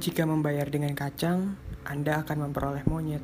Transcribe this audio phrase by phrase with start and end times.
[0.00, 3.20] Jika membayar dengan kacang, Anda akan memperoleh monyet.